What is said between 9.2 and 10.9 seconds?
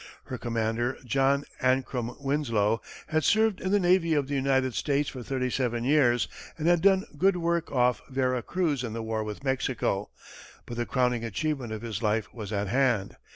with Mexico, but the